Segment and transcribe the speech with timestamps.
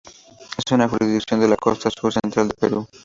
[0.57, 2.87] Es una jurisdicción de la costa sur central del Perú.